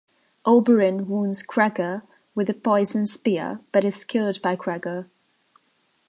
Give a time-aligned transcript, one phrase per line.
[0.47, 2.01] Oberyn wounds Gregor
[2.33, 5.05] with a poisoned spear but is killed by Gregor.